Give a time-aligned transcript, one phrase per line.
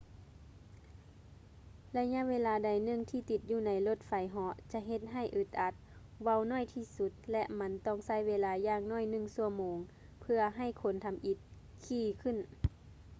[1.93, 5.73] ໄລຍະເວລາໃດໜຶ່ງທີ່ຕິດຢູ່ໃນລົດໄຟເຫາະຈະເຮັດໃຫ້ອຶດອັດ
[6.23, 9.77] ເວົ້າໜ້ອຍທີ່ສຸດ ແລະ ມັນຕ້ອງໃຊ້ເວລາຢ່າງໜ້ອຍໜຶ່ງຊົ່ວໂມງ
[10.21, 11.37] ເພື່ອໃຫ້ຄົນທຳອິດ
[11.85, 12.37] ຂີ່ຂຶ້ນ